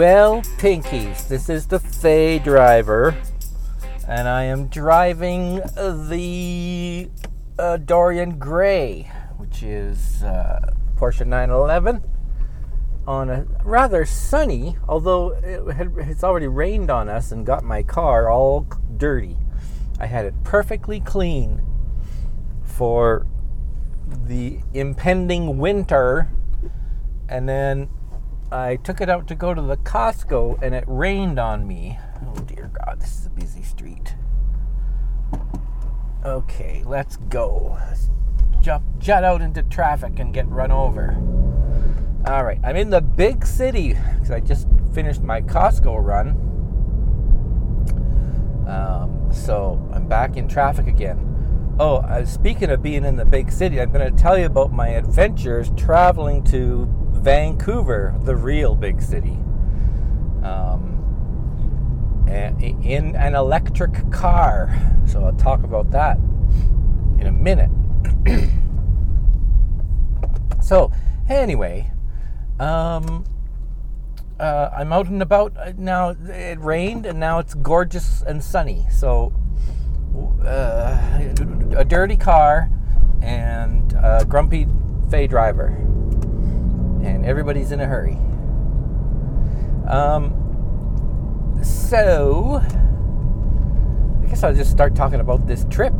Well, 0.00 0.40
Pinkies, 0.56 1.28
this 1.28 1.50
is 1.50 1.66
the 1.66 1.78
Fay 1.78 2.38
driver, 2.38 3.14
and 4.08 4.26
I 4.26 4.44
am 4.44 4.68
driving 4.68 5.56
the 5.76 7.10
uh, 7.58 7.76
Dorian 7.76 8.38
Gray, 8.38 9.12
which 9.36 9.62
is 9.62 10.22
uh, 10.22 10.72
Porsche 10.96 11.26
911, 11.26 12.02
on 13.06 13.28
a 13.28 13.46
rather 13.62 14.06
sunny, 14.06 14.78
although 14.88 15.32
it 15.32 15.70
had, 15.74 15.92
it's 15.98 16.24
already 16.24 16.48
rained 16.48 16.90
on 16.90 17.10
us 17.10 17.30
and 17.30 17.44
got 17.44 17.62
my 17.62 17.82
car 17.82 18.30
all 18.30 18.66
dirty. 18.96 19.36
I 19.98 20.06
had 20.06 20.24
it 20.24 20.32
perfectly 20.44 21.00
clean 21.00 21.62
for 22.62 23.26
the 24.24 24.60
impending 24.72 25.58
winter, 25.58 26.30
and 27.28 27.46
then 27.46 27.90
I 28.52 28.76
took 28.76 29.00
it 29.00 29.08
out 29.08 29.28
to 29.28 29.36
go 29.36 29.54
to 29.54 29.62
the 29.62 29.76
Costco 29.76 30.60
and 30.60 30.74
it 30.74 30.82
rained 30.88 31.38
on 31.38 31.68
me. 31.68 31.98
Oh 32.20 32.34
dear 32.40 32.70
God, 32.84 33.00
this 33.00 33.20
is 33.20 33.26
a 33.26 33.30
busy 33.30 33.62
street. 33.62 34.16
Okay, 36.24 36.82
let's 36.84 37.16
go. 37.16 37.78
Let's 37.78 38.10
jump, 38.60 38.84
jet 38.98 39.22
out 39.22 39.40
into 39.40 39.62
traffic 39.62 40.18
and 40.18 40.34
get 40.34 40.48
run 40.48 40.72
over. 40.72 41.16
All 42.26 42.44
right, 42.44 42.58
I'm 42.64 42.74
in 42.74 42.90
the 42.90 43.00
big 43.00 43.46
city 43.46 43.96
because 44.14 44.32
I 44.32 44.40
just 44.40 44.66
finished 44.92 45.22
my 45.22 45.40
Costco 45.42 46.04
run. 46.04 46.30
Um, 48.68 49.32
so 49.32 49.88
I'm 49.92 50.08
back 50.08 50.36
in 50.36 50.48
traffic 50.48 50.88
again. 50.88 51.26
Oh, 51.78 51.98
uh, 51.98 52.26
speaking 52.26 52.68
of 52.70 52.82
being 52.82 53.04
in 53.04 53.14
the 53.14 53.24
big 53.24 53.50
city, 53.52 53.80
I'm 53.80 53.92
going 53.92 54.14
to 54.14 54.22
tell 54.22 54.36
you 54.36 54.46
about 54.46 54.72
my 54.72 54.88
adventures 54.88 55.70
traveling 55.76 56.42
to 56.44 56.86
Vancouver, 57.20 58.14
the 58.22 58.34
real 58.34 58.74
big 58.74 59.02
city, 59.02 59.38
um, 60.42 60.96
in 62.26 63.14
an 63.16 63.34
electric 63.34 64.10
car. 64.10 64.74
So 65.06 65.24
I'll 65.24 65.32
talk 65.34 65.62
about 65.62 65.90
that 65.90 66.16
in 67.18 67.26
a 67.26 67.32
minute. 67.32 67.70
so, 70.62 70.90
anyway, 71.28 71.90
um, 72.58 73.24
uh, 74.38 74.70
I'm 74.74 74.92
out 74.92 75.08
and 75.08 75.20
about 75.20 75.54
uh, 75.58 75.72
now. 75.76 76.10
It 76.10 76.58
rained 76.60 77.04
and 77.04 77.20
now 77.20 77.38
it's 77.38 77.52
gorgeous 77.52 78.22
and 78.22 78.42
sunny. 78.42 78.86
So, 78.90 79.34
uh, 80.42 80.96
a 81.76 81.84
dirty 81.84 82.16
car 82.16 82.70
and 83.20 83.92
a 83.92 84.24
grumpy 84.26 84.66
Fay 85.10 85.26
driver 85.26 85.76
and 87.02 87.24
everybody's 87.24 87.72
in 87.72 87.80
a 87.80 87.86
hurry. 87.86 88.18
Um, 89.88 90.36
so, 91.62 92.62
I 94.22 94.26
guess 94.26 94.42
I'll 94.44 94.54
just 94.54 94.70
start 94.70 94.94
talking 94.94 95.20
about 95.20 95.46
this 95.46 95.66
trip. 95.70 95.94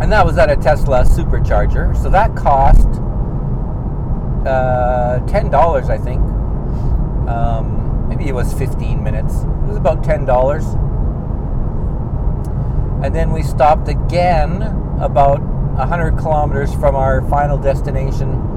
And 0.00 0.10
that 0.12 0.24
was 0.24 0.38
at 0.38 0.50
a 0.50 0.56
Tesla 0.56 1.04
supercharger. 1.04 1.96
So 1.96 2.08
that 2.10 2.34
cost 2.36 2.86
uh, 4.46 5.20
$10, 5.26 5.90
I 5.90 5.98
think. 5.98 6.22
Um, 7.28 8.08
maybe 8.08 8.28
it 8.28 8.34
was 8.34 8.52
15 8.54 9.02
minutes. 9.02 9.42
It 9.42 9.68
was 9.68 9.76
about 9.76 10.02
$10. 10.02 10.84
And 13.04 13.14
then 13.14 13.32
we 13.32 13.42
stopped 13.42 13.88
again 13.88 14.62
about 15.00 15.40
100 15.40 16.18
kilometers 16.18 16.74
from 16.74 16.96
our 16.96 17.22
final 17.28 17.58
destination 17.58 18.47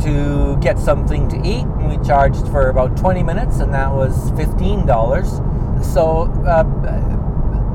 to 0.00 0.56
get 0.60 0.78
something 0.78 1.28
to 1.28 1.36
eat, 1.38 1.64
and 1.64 1.88
we 1.88 2.06
charged 2.06 2.46
for 2.48 2.68
about 2.68 2.96
20 2.96 3.22
minutes, 3.22 3.58
and 3.60 3.72
that 3.74 3.92
was 3.92 4.30
$15. 4.32 5.84
So, 5.84 6.22
uh, 6.46 6.64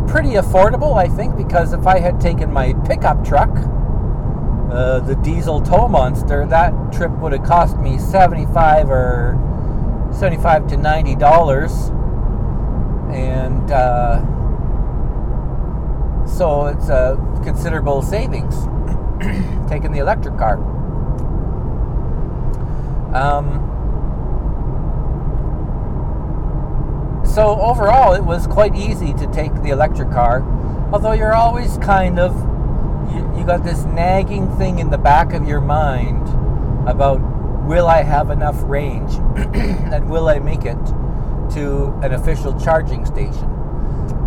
pretty 0.07 0.31
affordable, 0.31 0.97
I 0.97 1.07
think, 1.07 1.35
because 1.35 1.73
if 1.73 1.87
I 1.87 1.99
had 1.99 2.19
taken 2.19 2.51
my 2.51 2.73
pickup 2.85 3.25
truck, 3.25 3.49
uh, 4.71 4.99
the 5.01 5.15
diesel 5.23 5.61
tow 5.61 5.87
monster, 5.87 6.45
that 6.47 6.73
trip 6.91 7.11
would 7.19 7.31
have 7.31 7.43
cost 7.43 7.77
me 7.77 7.97
75 7.97 8.89
or 8.89 9.37
75 10.11 10.67
to 10.67 10.77
90 10.77 11.15
dollars, 11.15 11.89
and 13.11 13.71
uh, 13.71 14.19
so 16.25 16.65
it's 16.65 16.89
a 16.89 17.17
considerable 17.43 18.01
savings 18.01 18.55
taking 19.69 19.91
the 19.91 19.99
electric 19.99 20.37
car. 20.37 20.72
Um, 23.13 23.69
so 27.25 27.59
overall, 27.61 28.13
it 28.13 28.23
was 28.23 28.47
quite 28.47 28.75
easy 28.75 29.13
to 29.13 29.27
take 29.27 29.53
the 29.61 29.69
electric 29.69 30.09
car, 30.11 30.41
although 30.91 31.13
you're 31.13 31.33
always 31.35 31.77
kind 31.77 32.19
of 32.19 32.35
you, 33.13 33.39
you 33.39 33.45
got 33.45 33.63
this 33.63 33.83
nagging 33.85 34.47
thing 34.57 34.79
in 34.79 34.89
the 34.89 34.97
back 34.97 35.33
of 35.33 35.47
your 35.47 35.61
mind 35.61 36.27
about 36.87 37.19
will 37.65 37.87
I 37.87 38.01
have 38.03 38.29
enough 38.29 38.61
range 38.63 39.13
and 39.35 40.09
will 40.09 40.27
I 40.27 40.39
make 40.39 40.65
it 40.65 40.77
to 41.53 41.93
an 42.01 42.13
official 42.13 42.59
charging 42.59 43.05
station? 43.05 43.47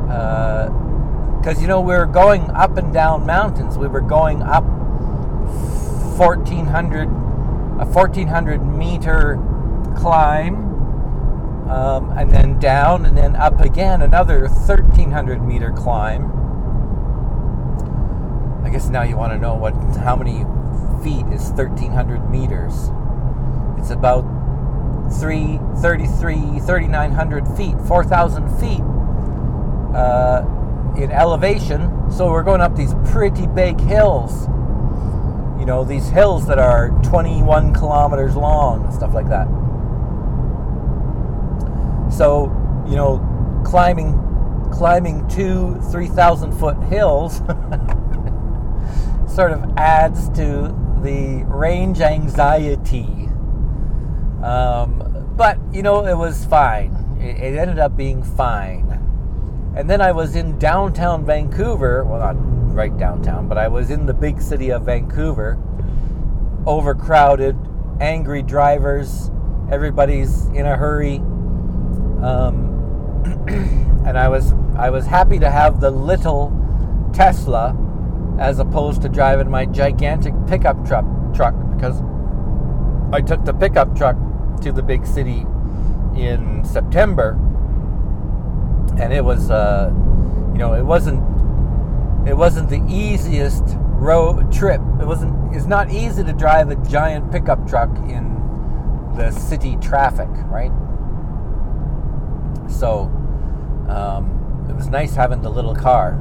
Because 0.06 1.58
uh, 1.58 1.60
you 1.60 1.66
know 1.66 1.80
we 1.80 1.94
were 1.94 2.06
going 2.06 2.50
up 2.50 2.76
and 2.76 2.92
down 2.92 3.26
mountains. 3.26 3.76
We 3.76 3.88
were 3.88 4.00
going 4.00 4.42
up 4.42 4.64
1400 6.18 7.25
a 7.78 7.84
1400 7.84 8.64
meter 8.64 9.37
climb 9.96 10.67
um, 11.69 12.11
and 12.17 12.31
then 12.31 12.58
down, 12.58 13.05
and 13.05 13.17
then 13.17 13.34
up 13.34 13.61
again, 13.61 14.02
another 14.02 14.43
1,300 14.49 15.43
meter 15.43 15.73
climb. 15.73 16.32
I 18.64 18.70
guess 18.70 18.88
now 18.88 19.02
you 19.02 19.17
want 19.17 19.32
to 19.32 19.38
know 19.38 19.55
what 19.55 19.75
how 19.96 20.17
many 20.17 20.44
feet 21.02 21.26
is 21.32 21.50
1,300 21.50 22.31
meters. 22.31 22.90
It's 23.78 23.90
about 23.90 24.25
3, 25.20 25.58
33, 25.81 26.61
3,900 26.61 27.49
feet, 27.56 27.75
4,000 27.87 28.58
feet 28.58 28.81
uh, 29.94 30.44
in 30.96 31.11
elevation. 31.11 32.11
So 32.11 32.31
we're 32.31 32.43
going 32.43 32.61
up 32.61 32.76
these 32.76 32.94
pretty 33.11 33.46
big 33.46 33.81
hills. 33.81 34.49
You 35.66 35.72
know, 35.72 35.84
these 35.84 36.08
hills 36.10 36.46
that 36.46 36.60
are 36.60 36.90
21 37.02 37.74
kilometers 37.74 38.36
long 38.36 38.84
and 38.84 38.94
stuff 38.94 39.12
like 39.12 39.28
that. 39.30 39.48
So, 42.08 42.52
you 42.88 42.94
know, 42.94 43.18
climbing 43.64 44.12
climbing 44.70 45.26
two, 45.26 45.74
three 45.90 46.06
thousand 46.06 46.52
foot 46.52 46.80
hills 46.84 47.38
sort 49.28 49.50
of 49.50 49.64
adds 49.76 50.28
to 50.36 50.72
the 51.02 51.42
range 51.48 52.00
anxiety. 52.00 53.28
Um, 54.44 55.34
but 55.36 55.58
you 55.72 55.82
know, 55.82 56.06
it 56.06 56.16
was 56.16 56.44
fine. 56.44 56.94
It, 57.20 57.38
it 57.38 57.58
ended 57.58 57.80
up 57.80 57.96
being 57.96 58.22
fine. 58.22 58.92
And 59.76 59.90
then 59.90 60.00
I 60.00 60.12
was 60.12 60.36
in 60.36 60.60
downtown 60.60 61.26
Vancouver. 61.26 62.04
Well, 62.04 62.20
not 62.20 62.55
right 62.76 62.96
downtown, 62.96 63.49
but 63.49 63.56
I 63.56 63.69
was 63.69 63.90
in 63.90 64.05
the 64.05 64.14
big 64.14 64.40
city 64.40 64.70
of 64.70 64.82
Vancouver. 64.82 65.58
Overcrowded, 66.67 67.56
angry 68.00 68.43
drivers. 68.43 69.31
Everybody's 69.70 70.46
in 70.49 70.67
a 70.67 70.76
hurry 70.76 71.17
um, 72.23 73.25
and 74.06 74.19
I 74.19 74.28
was 74.28 74.52
I 74.76 74.90
was 74.90 75.06
happy 75.06 75.38
to 75.38 75.50
have 75.50 75.81
the 75.81 75.90
little 75.90 76.52
Tesla 77.12 77.76
as 78.38 78.58
opposed 78.58 79.02
to 79.02 79.08
driving 79.08 79.50
my 79.50 79.64
gigantic 79.64 80.34
pickup 80.46 80.87
truck 80.87 81.05
truck 81.34 81.55
because 81.75 82.02
I 83.12 83.20
took 83.20 83.44
the 83.44 83.55
pickup 83.55 83.96
truck 83.96 84.17
to 84.62 84.73
the 84.73 84.82
big 84.82 85.06
city 85.06 85.46
in 86.17 86.62
September 86.64 87.38
and 88.99 89.12
it 89.12 89.25
was 89.25 89.50
uh, 89.50 89.90
you 90.52 90.58
know 90.58 90.75
it 90.75 90.84
wasn't 90.84 91.35
it 92.26 92.37
wasn't 92.37 92.69
the 92.69 92.84
easiest 92.88 93.64
road 93.99 94.52
trip 94.52 94.81
it 95.00 95.06
wasn't 95.06 95.55
it's 95.55 95.67
not 95.67 95.90
easy 95.90 96.23
to 96.23 96.32
drive 96.32 96.70
a 96.70 96.76
giant 96.88 97.31
pickup 97.31 97.67
truck 97.69 97.90
in 98.08 98.34
the 99.17 99.31
city 99.31 99.76
traffic 99.81 100.28
right 100.49 100.73
so 102.69 103.11
um, 103.88 104.67
it 104.69 104.75
was 104.75 104.88
nice 104.88 105.14
having 105.14 105.43
the 105.43 105.50
little 105.50 105.75
car. 105.75 106.12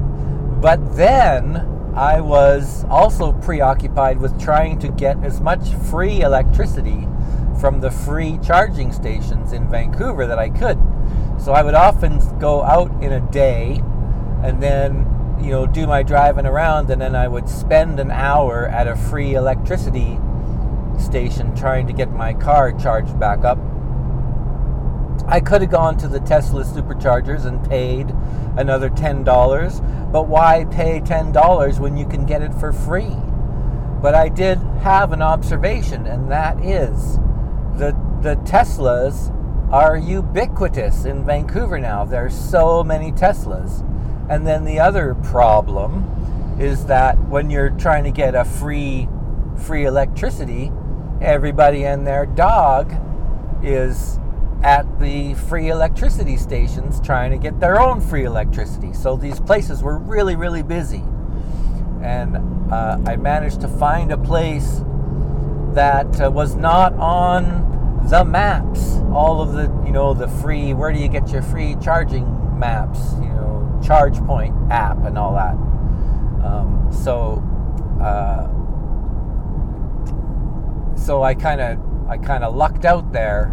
But 0.60 0.96
then 0.96 1.56
I 1.94 2.20
was 2.20 2.84
also 2.88 3.32
preoccupied 3.32 4.18
with 4.18 4.40
trying 4.40 4.78
to 4.80 4.88
get 4.88 5.22
as 5.24 5.40
much 5.40 5.68
free 5.90 6.20
electricity 6.20 7.06
from 7.60 7.80
the 7.80 7.90
free 7.90 8.38
charging 8.44 8.92
stations 8.92 9.52
in 9.52 9.68
Vancouver 9.68 10.26
that 10.26 10.38
I 10.38 10.50
could. 10.50 10.78
So 11.38 11.52
I 11.52 11.62
would 11.62 11.74
often 11.74 12.20
go 12.38 12.62
out 12.62 12.90
in 13.02 13.12
a 13.12 13.20
day 13.30 13.82
and 14.42 14.62
then, 14.62 15.04
you 15.40 15.50
know, 15.50 15.66
do 15.66 15.86
my 15.86 16.02
driving 16.02 16.46
around 16.46 16.90
and 16.90 17.00
then 17.00 17.14
I 17.14 17.28
would 17.28 17.48
spend 17.48 18.00
an 18.00 18.10
hour 18.10 18.66
at 18.66 18.88
a 18.88 18.96
free 18.96 19.34
electricity 19.34 20.18
station 20.98 21.54
trying 21.54 21.86
to 21.86 21.92
get 21.92 22.10
my 22.10 22.32
car 22.32 22.72
charged 22.72 23.18
back 23.18 23.44
up 23.44 23.58
I 25.28 25.40
could 25.40 25.60
have 25.60 25.70
gone 25.70 25.96
to 25.98 26.08
the 26.08 26.20
Tesla 26.20 26.62
superchargers 26.62 27.46
and 27.46 27.68
paid 27.68 28.10
another 28.56 28.88
$10, 28.88 30.12
but 30.12 30.28
why 30.28 30.66
pay 30.70 31.00
$10 31.00 31.80
when 31.80 31.96
you 31.96 32.06
can 32.06 32.26
get 32.26 32.42
it 32.42 32.54
for 32.54 32.72
free? 32.72 33.16
But 34.00 34.14
I 34.14 34.28
did 34.28 34.58
have 34.82 35.12
an 35.12 35.22
observation, 35.22 36.06
and 36.06 36.30
that 36.30 36.64
is 36.64 37.16
the, 37.76 37.96
the 38.22 38.36
Teslas 38.44 39.32
are 39.72 39.96
ubiquitous 39.96 41.06
in 41.06 41.24
Vancouver 41.24 41.80
now. 41.80 42.04
There's 42.04 42.34
so 42.34 42.84
many 42.84 43.10
Teslas. 43.10 43.82
And 44.28 44.46
then 44.46 44.64
the 44.64 44.80
other 44.80 45.14
problem 45.14 46.56
is 46.60 46.86
that 46.86 47.18
when 47.28 47.50
you're 47.50 47.70
trying 47.70 48.04
to 48.04 48.10
get 48.10 48.34
a 48.34 48.44
free 48.44 49.08
free 49.56 49.84
electricity, 49.86 50.70
everybody 51.20 51.84
and 51.84 52.06
their 52.06 52.26
dog 52.26 52.94
is 53.62 54.18
at 54.62 55.00
the 55.00 55.34
free 55.34 55.68
electricity 55.68 56.36
stations 56.36 57.00
trying 57.00 57.30
to 57.30 57.38
get 57.38 57.58
their 57.60 57.80
own 57.80 58.00
free 58.00 58.24
electricity. 58.24 58.92
So 58.92 59.16
these 59.16 59.40
places 59.40 59.82
were 59.82 59.98
really, 59.98 60.36
really 60.36 60.62
busy. 60.62 61.02
And 62.02 62.36
uh, 62.72 62.98
I 63.06 63.16
managed 63.16 63.60
to 63.62 63.68
find 63.68 64.12
a 64.12 64.18
place 64.18 64.82
that 65.74 66.20
uh, 66.20 66.30
was 66.30 66.54
not 66.54 66.94
on 66.94 68.06
the 68.08 68.24
maps. 68.24 68.96
All 69.12 69.40
of 69.40 69.52
the, 69.52 69.64
you 69.86 69.92
know, 69.92 70.14
the 70.14 70.28
free, 70.28 70.72
where 70.74 70.92
do 70.92 70.98
you 70.98 71.08
get 71.08 71.30
your 71.30 71.42
free 71.42 71.76
charging 71.82 72.58
maps, 72.58 73.14
you 73.14 73.28
know, 73.28 73.45
ChargePoint 73.86 74.70
app 74.70 75.04
and 75.04 75.16
all 75.16 75.32
that. 75.34 75.54
Um, 76.44 76.90
so, 76.92 77.42
uh, 78.02 78.48
so 80.96 81.22
I 81.22 81.34
kind 81.34 81.60
of, 81.60 81.78
I 82.08 82.18
kind 82.18 82.42
of 82.42 82.54
lucked 82.54 82.84
out 82.84 83.12
there 83.12 83.46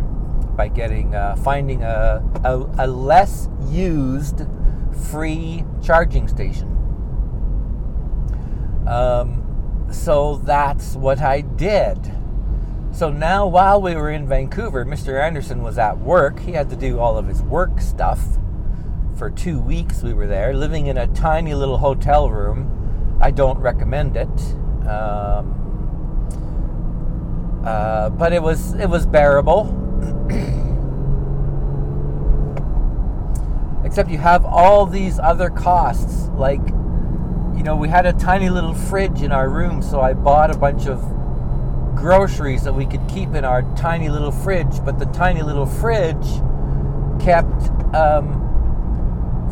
by 0.55 0.67
getting 0.67 1.13
uh, 1.15 1.35
finding 1.37 1.83
a, 1.83 2.23
a, 2.43 2.85
a 2.85 2.87
less 2.87 3.47
used 3.69 4.41
free 5.11 5.63
charging 5.81 6.27
station. 6.27 6.69
Um, 8.87 9.87
so 9.91 10.37
that's 10.37 10.95
what 10.95 11.21
I 11.21 11.41
did. 11.41 12.11
So 12.91 13.09
now, 13.09 13.47
while 13.47 13.81
we 13.81 13.95
were 13.95 14.11
in 14.11 14.27
Vancouver, 14.27 14.85
Mr. 14.85 15.19
Anderson 15.21 15.63
was 15.63 15.77
at 15.77 15.97
work. 15.97 16.39
He 16.39 16.51
had 16.51 16.69
to 16.69 16.75
do 16.75 16.99
all 16.99 17.17
of 17.17 17.27
his 17.27 17.41
work 17.41 17.81
stuff 17.81 18.19
for 19.23 19.29
two 19.29 19.61
weeks. 19.61 20.03
We 20.03 20.13
were 20.13 20.27
there, 20.27 20.53
living 20.53 20.87
in 20.87 20.97
a 20.97 21.07
tiny 21.07 21.55
little 21.55 21.77
hotel 21.77 22.29
room. 22.29 23.17
I 23.21 23.31
don't 23.31 23.57
recommend 23.57 24.17
it, 24.17 24.27
um, 24.85 25.55
uh, 27.65 28.09
but 28.09 28.33
it 28.33 28.43
was 28.43 28.73
it 28.73 28.89
was 28.89 29.05
bearable. 29.05 29.79
Except 33.85 34.09
you 34.09 34.17
have 34.17 34.43
all 34.43 34.85
these 34.85 35.19
other 35.19 35.49
costs. 35.49 36.27
Like, 36.35 36.67
you 37.55 37.63
know, 37.63 37.77
we 37.77 37.87
had 37.87 38.05
a 38.05 38.11
tiny 38.11 38.49
little 38.49 38.73
fridge 38.73 39.21
in 39.21 39.31
our 39.31 39.47
room, 39.47 39.81
so 39.81 40.01
I 40.01 40.11
bought 40.11 40.53
a 40.53 40.57
bunch 40.57 40.85
of 40.85 40.99
groceries 41.95 42.63
that 42.63 42.73
we 42.73 42.85
could 42.85 43.07
keep 43.07 43.35
in 43.35 43.45
our 43.45 43.61
tiny 43.77 44.09
little 44.09 44.33
fridge. 44.33 44.83
But 44.83 44.99
the 44.99 45.05
tiny 45.05 45.43
little 45.43 45.65
fridge 45.65 46.27
kept 47.23 47.71
um, 47.95 48.42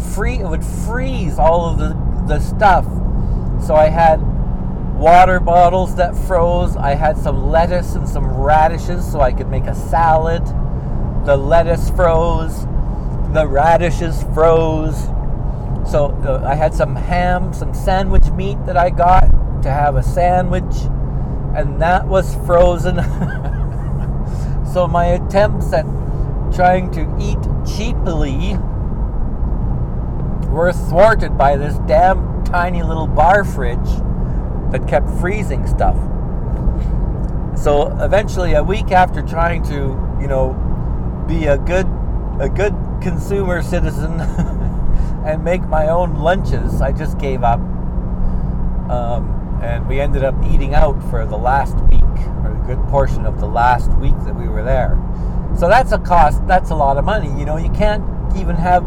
free, 0.02 0.40
it 0.40 0.48
would 0.48 0.64
freeze 0.64 1.38
all 1.38 1.70
of 1.70 1.78
the, 1.78 1.96
the 2.28 2.40
stuff. 2.40 2.86
So 3.66 3.76
I 3.76 3.90
had 3.90 4.20
water 5.02 5.40
bottles 5.40 5.96
that 5.96 6.16
froze. 6.16 6.76
I 6.76 6.94
had 6.94 7.18
some 7.18 7.50
lettuce 7.50 7.96
and 7.96 8.08
some 8.08 8.26
radishes 8.26 9.10
so 9.12 9.20
I 9.20 9.34
could 9.34 9.50
make 9.50 9.66
a 9.66 9.76
salad. 9.76 10.46
The 11.26 11.36
lettuce 11.36 11.90
froze, 11.90 12.66
the 13.34 13.48
radishes 13.48 14.24
froze. 14.34 14.98
So 15.90 16.16
uh, 16.26 16.44
I 16.48 16.56
had 16.56 16.74
some 16.74 16.96
ham, 16.96 17.54
some 17.54 17.74
sandwich 17.74 18.30
meat 18.32 18.58
that 18.66 18.78
I 18.78 18.92
got 18.92 19.30
to 19.64 19.72
have 19.72 19.96
a 19.96 20.04
sandwich, 20.04 20.76
and 21.56 21.82
that 21.82 22.08
was 22.08 22.36
frozen. 22.46 22.96
so 24.74 24.88
my 24.88 25.06
attempts 25.06 25.74
at 25.74 25.86
trying 26.54 26.92
to 26.92 27.02
eat 27.20 27.40
cheaply 27.66 28.58
were 30.52 30.74
thwarted 30.74 31.38
by 31.38 31.56
this 31.56 31.78
damn 31.88 32.44
tiny 32.44 32.84
little 32.84 33.08
bar 33.08 33.44
fridge 33.46 33.78
that 34.72 34.86
kept 34.88 35.10
freezing 35.20 35.66
stuff. 35.66 35.96
So 37.58 37.96
eventually, 38.00 38.54
a 38.54 38.64
week 38.64 38.92
after 38.92 39.22
trying 39.22 39.64
to, 39.64 40.18
you 40.20 40.28
know, 40.28 40.54
be 41.28 41.46
a 41.46 41.58
good, 41.58 41.86
a 42.40 42.50
good 42.50 42.76
consumer 43.02 43.62
citizen 43.62 44.20
and 45.26 45.44
make 45.44 45.62
my 45.68 45.88
own 45.88 46.16
lunches, 46.16 46.82
I 46.82 46.92
just 46.92 47.18
gave 47.18 47.44
up. 47.44 47.60
Um, 48.90 49.60
and 49.62 49.88
we 49.88 50.00
ended 50.02 50.24
up 50.24 50.36
eating 50.46 50.74
out 50.74 51.02
for 51.10 51.26
the 51.26 51.38
last 51.38 51.76
week, 51.92 52.02
or 52.44 52.52
a 52.52 52.64
good 52.66 52.84
portion 52.90 53.26
of 53.26 53.40
the 53.40 53.48
last 53.48 53.92
week 53.98 54.16
that 54.26 54.36
we 54.36 54.48
were 54.48 54.64
there. 54.64 55.00
So 55.58 55.68
that's 55.68 55.92
a 55.92 56.00
cost. 56.00 56.46
That's 56.48 56.72
a 56.72 56.76
lot 56.76 56.98
of 56.98 57.06
money. 57.06 57.28
You 57.38 57.46
know, 57.46 57.58
you 57.58 57.70
can't 57.70 58.04
even 58.36 58.56
have 58.56 58.84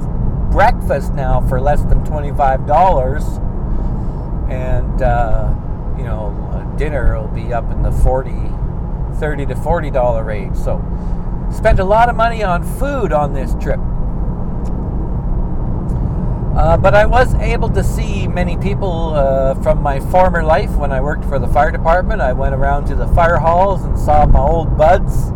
breakfast 0.55 1.13
now 1.13 1.41
for 1.49 1.61
less 1.61 1.83
than 1.83 2.05
twenty-five 2.05 2.67
dollars, 2.67 3.25
and. 4.49 5.03
Uh, 5.03 5.55
you 5.97 6.03
know, 6.03 6.75
dinner 6.77 7.17
will 7.17 7.29
be 7.29 7.53
up 7.53 7.71
in 7.71 7.83
the 7.83 7.93
40, 7.93 8.33
30 9.21 9.47
to 9.47 9.55
40 9.55 9.91
dollar 9.93 10.25
range. 10.25 10.57
So, 10.57 10.83
Spent 11.55 11.79
a 11.79 11.85
lot 11.85 12.09
of 12.09 12.17
money 12.17 12.43
on 12.43 12.65
food 12.65 13.13
on 13.13 13.33
this 13.33 13.55
trip. 13.61 13.79
Uh, 16.57 16.77
but 16.77 16.95
I 16.95 17.07
was 17.07 17.35
able 17.37 17.69
to 17.71 17.85
see 17.85 18.27
many 18.27 18.57
people 18.57 19.15
uh, 19.15 19.55
from 19.63 19.81
my 19.81 20.01
former 20.01 20.43
life 20.43 20.71
when 20.77 20.91
I 20.91 21.01
worked 21.01 21.25
for 21.25 21.39
the 21.39 21.47
fire 21.47 21.71
department. 21.71 22.21
I 22.21 22.33
went 22.33 22.55
around 22.55 22.87
to 22.87 22.97
the 22.97 23.07
fire 23.09 23.37
halls 23.37 23.85
and 23.85 23.97
saw 23.97 24.27
my 24.27 24.41
old 24.41 24.77
buds, 24.77 25.29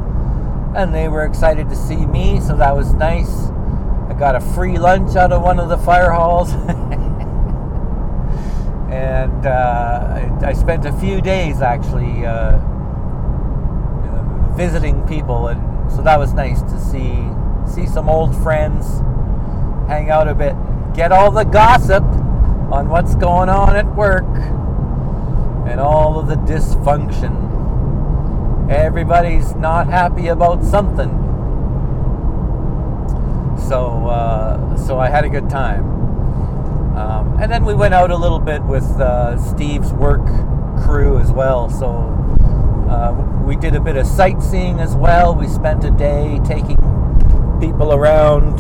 and 0.77 0.93
they 0.93 1.09
were 1.09 1.25
excited 1.25 1.69
to 1.69 1.77
see 1.77 2.05
me, 2.05 2.41
so 2.41 2.57
that 2.57 2.75
was 2.75 2.93
nice. 2.95 3.49
I 4.09 4.15
got 4.19 4.35
a 4.35 4.41
free 4.41 4.79
lunch 4.79 5.17
out 5.17 5.33
of 5.33 5.43
one 5.43 5.59
of 5.61 5.69
the 5.69 5.79
fire 5.79 6.11
halls. 6.11 6.53
and 8.91 9.47
uh, 9.47 10.41
I, 10.43 10.49
I, 10.49 10.53
spent 10.55 10.87
a 10.87 10.93
few 10.95 11.21
days 11.21 11.61
actually 11.61 12.25
uh, 12.25 12.57
visiting 14.57 15.07
people, 15.07 15.49
and 15.49 15.93
so 15.93 16.03
that 16.03 16.19
was 16.19 16.33
nice 16.33 16.63
to 16.63 16.81
see 16.81 17.29
see 17.69 17.87
some 17.87 18.09
old 18.09 18.35
friends, 18.43 19.01
hang 19.89 20.09
out 20.11 20.27
a 20.27 20.35
bit, 20.35 20.55
get 20.95 21.13
all 21.13 21.31
the 21.31 21.45
gossip 21.45 22.03
on 22.73 22.89
what's 22.89 23.15
going 23.15 23.51
on 23.51 23.77
at 23.77 23.87
work 23.95 24.25
and 25.69 25.79
all 25.81 26.19
of 26.19 26.29
the 26.29 26.37
dysfunction. 26.37 27.47
Everybody's 28.71 29.55
not 29.55 29.87
happy 29.87 30.29
about 30.29 30.65
something. 30.65 31.28
So, 33.69 34.07
uh, 34.07 34.77
so 34.79 34.99
I 34.99 35.11
had 35.11 35.27
a 35.27 35.29
good 35.29 35.51
time. 35.51 35.85
Um, 36.97 37.37
and 37.39 37.53
then 37.53 37.67
we 37.67 37.75
went 37.75 37.93
out 37.93 38.11
a 38.11 38.17
little 38.17 38.39
bit 38.39 38.63
with 38.63 38.85
uh, 38.99 39.37
Steve's 39.37 39.93
work 39.93 40.25
crew 40.85 41.19
as 41.19 41.31
well. 41.31 41.69
So 41.69 41.89
uh, 42.89 43.13
we 43.45 43.57
did 43.57 43.75
a 43.75 43.81
bit 43.81 43.97
of 43.97 44.07
sightseeing 44.07 44.81
as 44.81 44.97
well. 44.97 45.35
We 45.35 45.49
spent 45.49 45.85
a 45.85 45.91
day 45.91 46.41
taking 46.47 46.79
people 47.61 47.93
around 47.93 48.59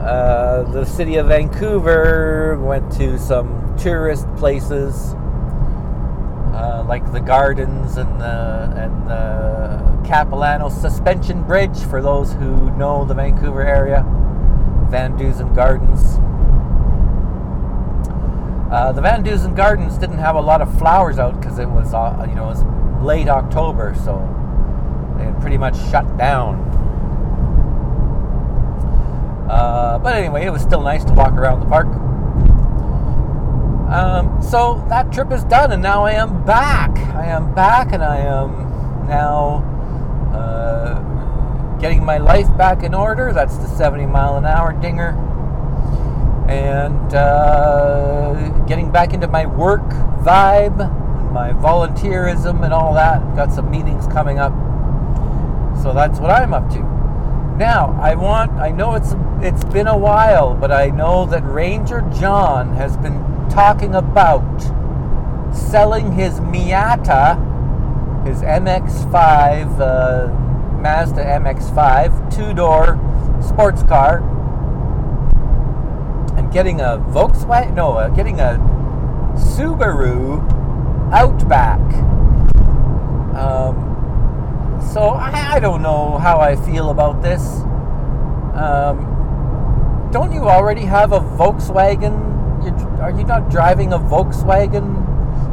uh, 0.00 0.62
the 0.70 0.84
city 0.84 1.16
of 1.16 1.26
Vancouver, 1.26 2.58
went 2.62 2.92
to 2.92 3.18
some 3.18 3.76
tourist 3.76 4.32
places 4.36 5.14
uh, 6.54 6.84
like 6.86 7.12
the 7.12 7.20
gardens 7.20 7.96
and 7.96 8.20
the, 8.20 8.72
and 8.76 9.08
the 9.08 9.95
Capilano 10.06 10.68
Suspension 10.68 11.42
Bridge 11.42 11.78
for 11.90 12.00
those 12.00 12.32
who 12.34 12.70
know 12.76 13.04
the 13.04 13.14
Vancouver 13.14 13.62
area, 13.62 14.04
Van 14.88 15.16
Dusen 15.16 15.52
Gardens. 15.52 16.18
Uh, 18.70 18.92
the 18.92 19.00
Van 19.00 19.22
Dusen 19.22 19.54
Gardens 19.54 19.98
didn't 19.98 20.18
have 20.18 20.36
a 20.36 20.40
lot 20.40 20.60
of 20.60 20.78
flowers 20.78 21.18
out 21.18 21.40
because 21.40 21.58
it 21.58 21.68
was, 21.68 21.92
uh, 21.92 22.24
you 22.28 22.34
know, 22.34 22.44
it 22.44 22.56
was 22.56 23.04
late 23.04 23.28
October, 23.28 23.94
so 24.04 24.18
they 25.18 25.24
had 25.24 25.40
pretty 25.40 25.58
much 25.58 25.76
shut 25.90 26.16
down. 26.16 26.56
Uh, 29.50 29.98
but 29.98 30.14
anyway, 30.14 30.44
it 30.44 30.50
was 30.50 30.62
still 30.62 30.82
nice 30.82 31.04
to 31.04 31.12
walk 31.12 31.32
around 31.32 31.60
the 31.60 31.66
park. 31.66 31.86
Um, 33.88 34.42
so 34.42 34.84
that 34.88 35.12
trip 35.12 35.30
is 35.30 35.44
done, 35.44 35.72
and 35.72 35.82
now 35.82 36.04
I 36.04 36.12
am 36.12 36.44
back. 36.44 36.96
I 37.14 37.26
am 37.26 37.54
back, 37.54 37.92
and 37.92 38.02
I 38.02 38.18
am 38.18 39.06
now 39.06 39.75
uh, 40.36 41.78
getting 41.78 42.04
my 42.04 42.18
life 42.18 42.54
back 42.56 42.82
in 42.82 42.94
order. 42.94 43.32
That's 43.32 43.56
the 43.56 43.66
70 43.66 44.06
mile 44.06 44.36
an 44.36 44.44
hour 44.44 44.72
dinger. 44.72 45.10
And 46.48 47.14
uh, 47.14 48.48
getting 48.66 48.90
back 48.90 49.12
into 49.12 49.28
my 49.28 49.46
work 49.46 49.82
vibe, 50.22 50.78
my 51.32 51.52
volunteerism, 51.52 52.64
and 52.64 52.72
all 52.72 52.94
that. 52.94 53.20
Got 53.34 53.52
some 53.52 53.70
meetings 53.70 54.06
coming 54.06 54.38
up. 54.38 54.52
So 55.82 55.92
that's 55.92 56.18
what 56.20 56.30
I'm 56.30 56.54
up 56.54 56.70
to. 56.70 56.96
Now, 57.56 57.98
I 58.02 58.14
want 58.14 58.52
I 58.52 58.70
know 58.70 58.94
it's 58.94 59.14
it's 59.40 59.64
been 59.64 59.86
a 59.86 59.96
while, 59.96 60.54
but 60.54 60.70
I 60.70 60.90
know 60.90 61.26
that 61.26 61.42
Ranger 61.44 62.02
John 62.18 62.74
has 62.74 62.96
been 62.98 63.18
talking 63.48 63.94
about 63.94 64.44
selling 65.54 66.12
his 66.12 66.40
Miata, 66.40 67.36
his 68.26 68.42
MX-5 68.42 69.80
uh, 69.80 70.28
Mazda 70.80 71.24
MX-5 71.24 72.34
two-door 72.34 72.98
sports 73.40 73.84
car 73.84 74.18
and 76.36 76.52
getting 76.52 76.80
a 76.80 76.98
Volkswagen 77.10 77.74
no, 77.74 77.92
uh, 77.92 78.08
getting 78.08 78.40
a 78.40 78.58
Subaru 79.36 80.42
Outback. 81.12 81.80
Um, 83.36 83.86
so 84.92 85.10
I, 85.10 85.54
I 85.54 85.60
don't 85.60 85.82
know 85.82 86.18
how 86.18 86.40
I 86.40 86.56
feel 86.56 86.90
about 86.90 87.22
this. 87.22 87.60
Um, 88.56 90.08
don't 90.10 90.32
you 90.32 90.48
already 90.48 90.82
have 90.82 91.12
a 91.12 91.20
Volkswagen? 91.20 92.34
You're, 92.64 93.02
are 93.02 93.10
you 93.10 93.24
not 93.24 93.50
driving 93.50 93.92
a 93.92 93.98
Volkswagen, 93.98 95.04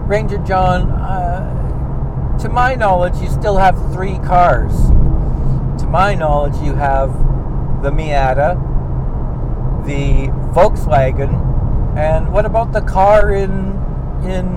Ranger 0.08 0.40
John? 0.40 0.90
Uh, 0.92 1.33
to 2.40 2.50
my 2.50 2.76
knowledge, 2.76 3.16
you 3.22 3.30
still 3.30 3.58
have 3.58 3.76
three 3.94 4.18
cars. 4.20 4.74
To 5.82 5.88
my 5.88 6.16
knowledge, 6.16 6.56
you 6.64 6.74
have 6.74 7.12
the 7.84 7.92
Miata, 7.92 8.56
the 9.86 10.28
Volkswagen, 10.54 11.98
and 11.98 12.32
what 12.32 12.46
about 12.46 12.72
the 12.72 12.82
car 12.82 13.34
in 13.34 13.74
in 14.24 14.48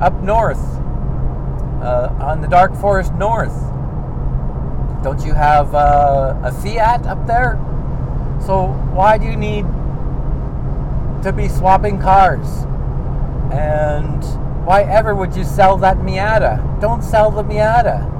up 0.00 0.22
north 0.22 0.62
uh, 1.82 2.14
on 2.20 2.40
the 2.40 2.48
Dark 2.48 2.74
Forest 2.74 3.12
North? 3.14 3.54
Don't 5.02 5.24
you 5.24 5.34
have 5.34 5.74
uh, 5.74 6.34
a 6.42 6.52
Fiat 6.52 7.06
up 7.06 7.26
there? 7.26 7.56
So 8.44 8.68
why 8.92 9.18
do 9.18 9.26
you 9.26 9.36
need 9.36 9.64
to 11.22 11.32
be 11.32 11.48
swapping 11.48 12.00
cars? 12.00 12.64
And 13.52 14.22
why 14.66 14.82
ever 14.82 15.14
would 15.14 15.36
you 15.36 15.44
sell 15.44 15.76
that 15.76 15.98
Miata? 15.98 16.80
Don't 16.80 17.00
sell 17.00 17.30
the 17.30 17.44
Miata. 17.44 18.14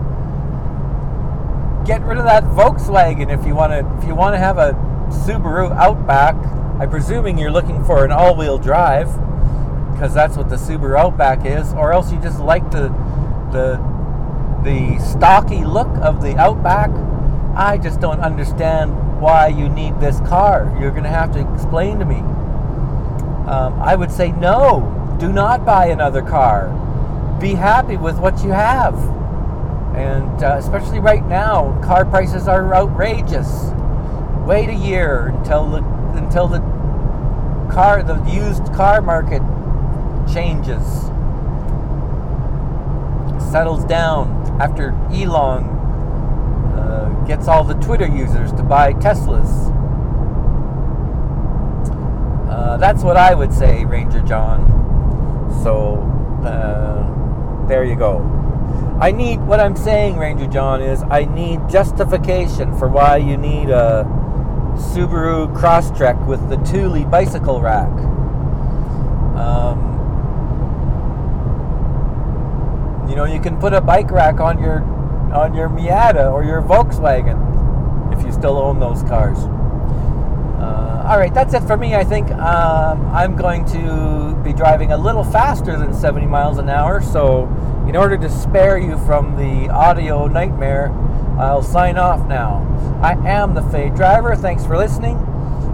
Get 1.85 2.03
rid 2.03 2.19
of 2.19 2.25
that 2.25 2.45
Volkswagen 2.45 3.37
if 3.37 3.45
you 3.45 3.57
want 3.57 3.73
to. 3.73 3.99
If 3.99 4.07
you 4.07 4.15
want 4.15 4.35
to 4.35 4.39
have 4.39 4.57
a 4.57 4.75
Subaru 5.09 5.77
Outback, 5.77 6.37
I'm 6.81 6.89
presuming 6.89 7.37
you're 7.37 7.51
looking 7.51 7.85
for 7.85 8.05
an 8.05 8.13
all-wheel 8.13 8.59
drive, 8.59 9.09
because 9.93 10.15
that's 10.15 10.37
what 10.37 10.49
the 10.49 10.55
Subaru 10.55 10.97
Outback 10.97 11.45
is. 11.45 11.73
Or 11.73 11.93
else 11.93 12.13
you 12.13 12.21
just 12.21 12.39
like 12.39 12.71
the 12.71 12.91
the 13.51 13.81
the 14.63 14.99
stocky 15.01 15.65
look 15.65 15.89
of 15.97 16.23
the 16.23 16.37
Outback, 16.37 16.91
I 17.57 17.77
just 17.77 18.01
don't 18.01 18.21
understand 18.21 19.21
why 19.21 19.49
you 19.49 19.69
need 19.69 19.99
this 19.99 20.21
car. 20.21 20.73
You're 20.79 20.93
going 20.93 21.03
to 21.03 21.09
have 21.09 21.33
to 21.33 21.55
explain 21.55 21.99
to 21.99 22.05
me. 22.05 22.19
Um, 23.49 23.81
I 23.81 23.97
would 23.97 24.13
say 24.13 24.31
no, 24.31 24.93
do 25.19 25.33
not 25.33 25.65
buy 25.65 25.87
another 25.87 26.23
car. 26.23 26.69
Be 27.41 27.55
happy 27.55 27.97
with 27.97 28.19
what 28.19 28.43
you 28.43 28.51
have. 28.51 28.95
And 29.95 30.45
uh, 30.45 30.57
especially 30.59 31.01
right 31.01 31.27
now, 31.27 31.81
car 31.83 32.05
prices 32.05 32.49
are 32.49 32.75
outrageous. 32.75 33.71
Wait 34.47 34.69
a 34.69 34.75
year 34.75 35.29
until 35.29 35.71
the 35.71 35.79
until 36.17 36.49
the 36.49 36.61
car 37.73 38.03
the 38.03 38.17
used 38.31 38.73
car 38.75 39.01
market 39.01 39.43
changes 40.33 40.83
settles 43.51 43.85
down 43.85 44.29
after 44.61 44.91
Elon 45.13 45.65
uh, 46.75 47.25
gets 47.27 47.49
all 47.49 47.65
the 47.65 47.75
Twitter 47.75 48.07
users 48.07 48.53
to 48.53 48.63
buy 48.63 48.93
Teslas. 48.93 49.73
Uh, 52.51 52.77
that's 52.77 53.03
what 53.03 53.17
I 53.17 53.35
would 53.35 53.53
say, 53.53 53.85
Ranger 53.85 54.21
John. 54.21 54.86
So 55.63 55.99
uh, 56.45 57.67
there 57.67 57.85
you 57.85 57.97
go. 57.97 58.21
I 59.01 59.11
need 59.11 59.41
what 59.41 59.61
I'm 59.61 59.77
saying, 59.77 60.17
Ranger 60.17 60.47
John, 60.47 60.81
is 60.81 61.03
I 61.11 61.25
need 61.25 61.69
justification 61.69 62.77
for 62.79 62.89
why 62.89 63.19
you 63.19 63.37
need 63.37 63.71
a 63.71 64.05
Subaru 64.77 65.55
Crosstrek 65.55 66.27
with 66.27 66.49
the 66.49 66.57
Thule 66.59 67.05
bicycle 67.05 67.61
rack. 67.61 67.91
Um, 69.37 69.97
You 73.09 73.15
know, 73.15 73.25
you 73.25 73.41
can 73.41 73.57
put 73.59 73.73
a 73.73 73.81
bike 73.81 74.11
rack 74.11 74.41
on 74.41 74.59
your 74.59 74.83
on 75.33 75.55
your 75.55 75.69
Miata 75.69 76.33
or 76.33 76.43
your 76.43 76.61
Volkswagen 76.61 77.39
if 78.13 78.25
you 78.25 78.33
still 78.33 78.59
own 78.59 78.81
those 78.81 79.03
cars. 79.05 79.39
Uh, 80.59 81.05
all 81.07 81.19
right, 81.19 81.33
that's 81.33 81.55
it 81.55 81.63
for 81.65 81.77
me. 81.77 81.95
I 81.95 82.05
think 82.05 82.31
um, 82.33 83.07
I'm 83.15 83.37
going 83.37 83.65
to 83.67 84.41
be 84.43 84.53
driving 84.53 84.93
a 84.93 84.97
little 84.97 85.25
faster 85.25 85.77
than 85.77 85.93
70 85.93 86.27
miles 86.27 86.59
an 86.59 86.69
hour. 86.69 87.03
So, 87.03 87.45
in 87.87 87.95
order 87.95 88.17
to 88.17 88.29
spare 88.29 88.79
you 88.79 88.99
from 89.07 89.37
the 89.37 89.71
audio 89.71 90.27
nightmare, 90.27 90.91
I'll 91.39 91.63
sign 91.63 91.99
off 91.99 92.27
now. 92.27 92.63
I 93.03 93.13
am 93.29 93.55
the 93.55 93.63
Fade 93.63 93.95
Driver. 93.95 94.35
Thanks 94.35 94.65
for 94.65 94.77
listening. 94.77 95.19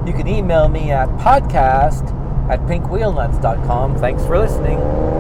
You 0.06 0.12
can 0.12 0.26
email 0.26 0.68
me 0.68 0.90
at 0.90 1.08
podcast 1.10 2.10
at 2.50 2.60
pinkwheelnuts.com. 2.62 3.98
Thanks 3.98 4.26
for 4.26 4.38
listening. 4.38 5.11